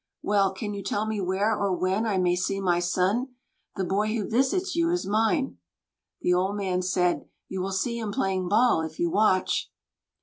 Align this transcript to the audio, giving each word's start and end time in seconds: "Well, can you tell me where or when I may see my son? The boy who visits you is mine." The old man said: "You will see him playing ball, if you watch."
"Well, 0.23 0.51
can 0.51 0.73
you 0.73 0.81
tell 0.81 1.05
me 1.05 1.21
where 1.21 1.55
or 1.55 1.75
when 1.77 2.07
I 2.07 2.17
may 2.17 2.35
see 2.35 2.59
my 2.59 2.79
son? 2.79 3.35
The 3.75 3.83
boy 3.83 4.15
who 4.15 4.27
visits 4.27 4.75
you 4.75 4.89
is 4.89 5.05
mine." 5.05 5.59
The 6.21 6.33
old 6.33 6.57
man 6.57 6.81
said: 6.81 7.25
"You 7.47 7.61
will 7.61 7.71
see 7.71 7.99
him 7.99 8.11
playing 8.11 8.49
ball, 8.49 8.81
if 8.81 8.97
you 8.97 9.11
watch." 9.11 9.69